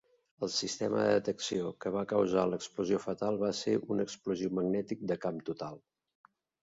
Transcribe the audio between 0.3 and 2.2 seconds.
El sistema de detecció que va